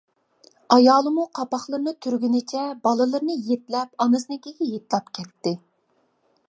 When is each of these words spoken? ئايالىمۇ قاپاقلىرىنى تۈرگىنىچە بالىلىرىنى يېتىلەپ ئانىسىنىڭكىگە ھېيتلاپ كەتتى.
ئايالىمۇ 0.75 1.25
قاپاقلىرىنى 1.39 1.93
تۈرگىنىچە 2.05 2.63
بالىلىرىنى 2.87 3.37
يېتىلەپ 3.51 4.05
ئانىسىنىڭكىگە 4.07 4.71
ھېيتلاپ 4.73 5.15
كەتتى. 5.19 5.55